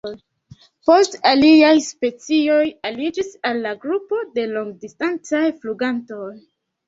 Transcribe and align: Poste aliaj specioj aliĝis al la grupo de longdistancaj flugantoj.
Poste 0.89 1.19
aliaj 1.31 1.73
specioj 1.87 2.63
aliĝis 2.89 3.29
al 3.49 3.61
la 3.67 3.75
grupo 3.85 4.21
de 4.39 4.47
longdistancaj 4.57 5.45
flugantoj. 5.61 6.33